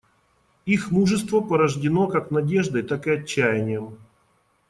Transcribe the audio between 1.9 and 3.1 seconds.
как надеждой, так